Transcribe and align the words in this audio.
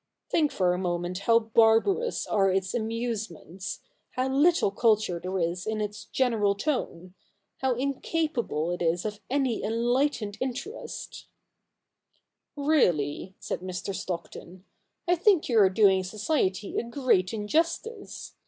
Think 0.31 0.51
for 0.51 0.73
a 0.73 0.79
moment 0.79 1.19
how 1.29 1.37
barbarous 1.37 2.25
are 2.25 2.49
its 2.49 2.73
amusements; 2.73 3.81
how 4.13 4.29
little 4.29 4.71
culture 4.71 5.19
there 5.19 5.37
is 5.37 5.67
in 5.67 5.79
its 5.79 6.05
general 6.05 6.55
tone; 6.55 7.13
how 7.57 7.75
incapable 7.75 8.71
it 8.71 8.81
is 8.81 9.05
of 9.05 9.19
any 9.29 9.63
enlightened 9.63 10.39
interest 10.41 11.27
1 12.55 12.67
''Really,' 12.67 13.35
said 13.39 13.59
Mr. 13.59 13.93
Stockton,' 13.93 14.65
I 15.07 15.13
think 15.15 15.47
you 15.47 15.59
are 15.59 15.69
doing 15.69 16.03
society 16.03 16.79
a 16.79 16.83
great 16.83 17.31
injustice. 17.31 18.33